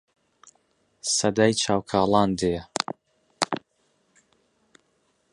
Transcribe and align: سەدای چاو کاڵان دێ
سەدای 1.15 1.53
چاو 1.61 1.81
کاڵان 1.91 2.29
دێ 2.39 2.55